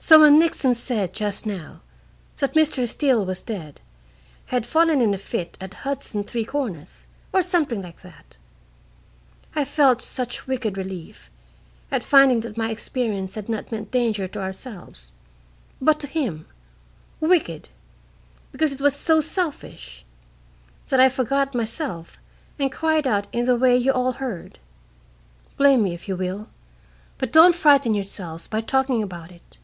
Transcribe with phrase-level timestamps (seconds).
[0.00, 1.80] "So when Nixon said just now
[2.38, 2.86] that Mr.
[2.86, 3.80] Steele was dead,
[4.46, 8.36] had fallen in a fit at Hudson Three Corners or something like that
[9.56, 11.32] I felt such wicked relief
[11.90, 15.12] at finding that my experience had not meant danger to ourselves,
[15.80, 16.46] but to him
[17.20, 17.68] wicked,
[18.52, 20.04] because it was so selfish
[20.90, 22.18] that I forgot myself
[22.56, 24.60] and cried out in the way you all heard.
[25.56, 26.46] Blame me if you will,
[27.18, 29.58] but don't frighten yourselves by talking about it.